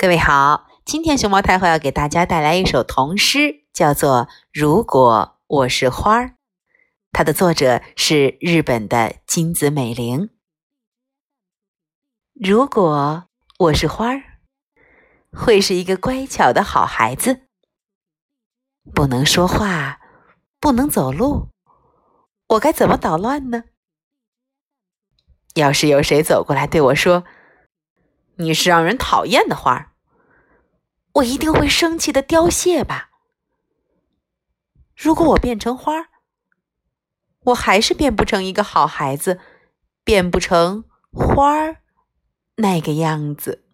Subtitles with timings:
[0.00, 6.24] 各位好，今天熊猫太后要给大家带来一首童诗，叫做《如果我是花儿》，
[7.12, 10.30] 它的作者是日本的金子美玲。
[12.32, 13.28] 如果
[13.58, 14.22] 我是花儿，
[15.32, 17.42] 会是一个乖巧的好孩子，
[18.94, 20.00] 不能说话，
[20.58, 21.48] 不能走路，
[22.48, 23.64] 我该怎么捣乱呢？
[25.56, 27.24] 要是有谁走过来对我说
[28.36, 29.88] ：“你是让人讨厌的花儿。”
[31.14, 33.10] 我一定会生气的凋谢吧。
[34.96, 36.08] 如果我变成花儿，
[37.44, 39.40] 我还是变不成一个好孩子，
[40.04, 41.78] 变不成花儿
[42.56, 43.64] 那个样子。